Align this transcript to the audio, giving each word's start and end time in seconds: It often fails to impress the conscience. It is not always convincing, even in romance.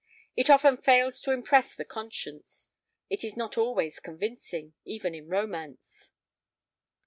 It 0.35 0.49
often 0.49 0.77
fails 0.77 1.21
to 1.21 1.31
impress 1.31 1.75
the 1.75 1.85
conscience. 1.85 2.69
It 3.11 3.23
is 3.23 3.37
not 3.37 3.55
always 3.55 3.99
convincing, 3.99 4.73
even 4.83 5.13
in 5.13 5.27
romance. 5.27 6.09